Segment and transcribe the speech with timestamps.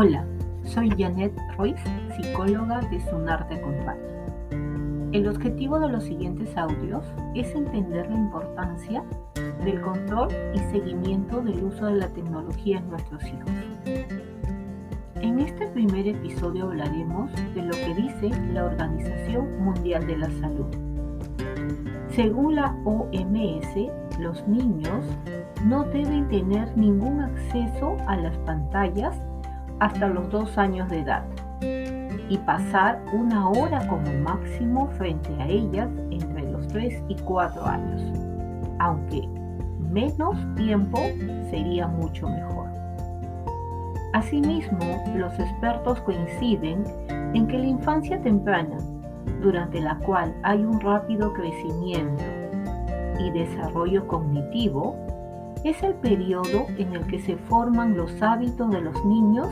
[0.00, 0.24] Hola,
[0.62, 1.74] soy Janet Ruiz,
[2.16, 3.98] psicóloga de Sunarte Acompaña.
[5.10, 9.02] El objetivo de los siguientes audios es entender la importancia
[9.64, 13.50] del control y seguimiento del uso de la tecnología en nuestros hijos.
[15.16, 20.66] En este primer episodio hablaremos de lo que dice la Organización Mundial de la Salud.
[22.10, 25.04] Según la OMS, los niños
[25.64, 29.20] no deben tener ningún acceso a las pantallas
[29.80, 31.24] hasta los dos años de edad
[32.28, 38.02] y pasar una hora como máximo frente a ellas entre los 3 y 4 años,
[38.78, 39.28] aunque
[39.90, 40.98] menos tiempo
[41.50, 42.68] sería mucho mejor.
[44.12, 46.84] Asimismo, los expertos coinciden
[47.34, 48.76] en que la infancia temprana,
[49.42, 52.24] durante la cual hay un rápido crecimiento
[53.20, 54.96] y desarrollo cognitivo,
[55.64, 59.48] es el periodo en el que se forman los hábitos de los niños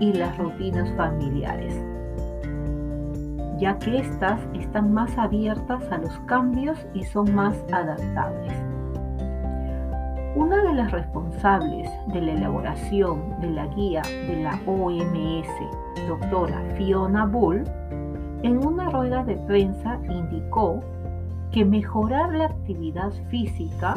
[0.00, 1.74] y las rutinas familiares,
[3.58, 8.52] ya que éstas están más abiertas a los cambios y son más adaptables.
[10.34, 17.26] Una de las responsables de la elaboración de la guía de la OMS, doctora Fiona
[17.26, 17.64] Bull,
[18.42, 20.80] en una rueda de prensa indicó
[21.52, 23.94] que mejorar la actividad física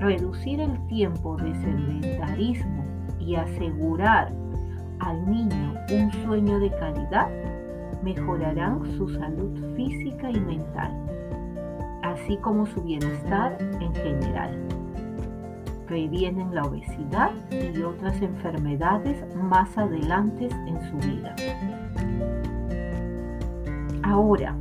[0.00, 2.84] reducir el tiempo de sedentarismo
[3.18, 4.32] y asegurar
[4.98, 7.28] al niño un sueño de calidad
[8.02, 10.90] mejorarán su salud física y mental,
[12.02, 14.58] así como su bienestar en general.
[15.86, 21.34] Previenen la obesidad y otras enfermedades más adelante en su vida.
[24.02, 24.56] Ahora,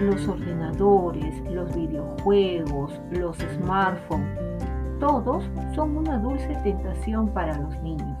[0.00, 4.50] los ordenadores, los videojuegos, los smartphones,
[5.00, 5.42] todos
[5.74, 8.18] son una dulce tentación para los niños.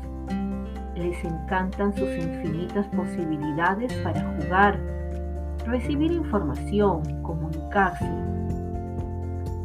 [0.96, 4.80] Les encantan sus infinitas posibilidades para jugar,
[5.66, 8.08] recibir información, comunicarse.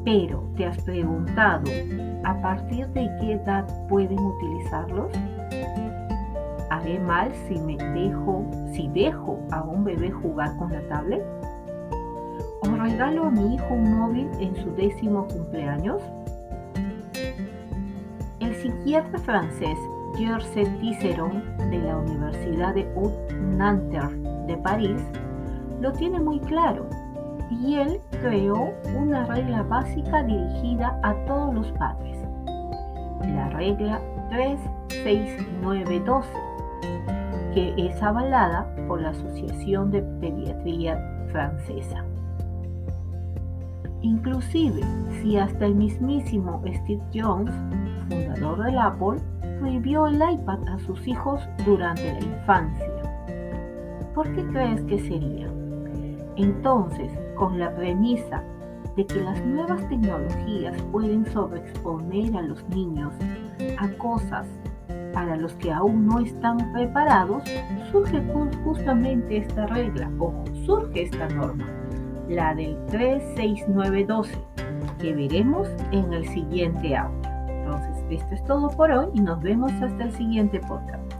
[0.03, 1.63] Pero, ¿te has preguntado
[2.25, 5.11] a partir de qué edad pueden utilizarlos?
[6.69, 11.23] ¿Haré mal si me dejo, si dejo a un bebé jugar con la tablet?
[12.61, 16.01] ¿O regalo a mi hijo un móvil en su décimo cumpleaños?
[18.53, 19.77] Psiquiatra francés
[20.17, 24.15] Georges Tisseron de la Universidad de Haute-Nanterre
[24.47, 25.01] de París
[25.81, 26.87] lo tiene muy claro
[27.49, 32.17] y él creó una regla básica dirigida a todos los padres.
[33.21, 36.29] La regla 36912,
[37.53, 42.03] que es avalada por la Asociación de Pediatría Francesa.
[44.01, 44.81] Inclusive,
[45.21, 47.53] si hasta el mismísimo Steve Jones
[48.09, 49.21] fundador del Apple,
[49.59, 52.91] prohibió el iPad a sus hijos durante la infancia.
[54.13, 55.47] ¿Por qué crees que sería?
[56.37, 58.43] Entonces, con la premisa
[58.95, 63.13] de que las nuevas tecnologías pueden sobreexponer a los niños
[63.77, 64.47] a cosas
[65.13, 67.43] para los que aún no están preparados,
[67.91, 68.21] surge
[68.63, 70.33] justamente esta regla, o
[70.65, 71.65] surge esta norma,
[72.27, 74.37] la del 36912,
[74.99, 77.34] que veremos en el siguiente audio.
[78.09, 81.13] Esto es todo por hoy y nos vemos hasta el siguiente podcast.